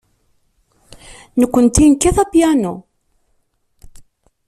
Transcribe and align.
Nekkenti 1.39 1.83
nekkat 1.91 2.17
apyanu. 2.23 2.73